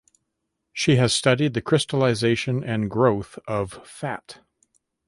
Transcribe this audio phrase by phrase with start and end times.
[0.73, 4.39] She has studied the crystallisation and growth of fat.